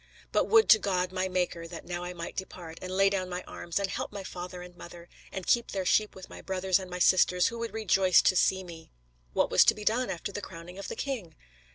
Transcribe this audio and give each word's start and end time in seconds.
But 0.31 0.45
would 0.49 0.67
to 0.69 0.79
God, 0.79 1.11
my 1.11 1.27
Maker, 1.27 1.67
that 1.67 1.85
now 1.85 2.03
I 2.03 2.11
might 2.11 2.35
depart, 2.35 2.79
and 2.81 2.91
lay 2.91 3.07
down 3.07 3.29
my 3.29 3.43
arms, 3.43 3.77
and 3.77 3.87
help 3.87 4.11
my 4.11 4.23
father 4.23 4.63
and 4.63 4.75
mother, 4.75 5.07
and 5.31 5.45
keep 5.45 5.69
their 5.69 5.85
sheep 5.85 6.15
with 6.15 6.27
my 6.27 6.41
brothers 6.41 6.79
and 6.79 6.89
my 6.89 6.97
sisters, 6.97 7.49
who 7.49 7.59
would 7.59 7.71
rejoice 7.75 8.23
to 8.23 8.35
see 8.35 8.63
me!" 8.63 8.91
What 9.33 9.51
was 9.51 9.63
to 9.65 9.75
be 9.75 9.85
done 9.85 10.09
after 10.09 10.31
the 10.31 10.41
crowning 10.41 10.79
of 10.79 10.87
the 10.87 10.95
king? 10.95 11.35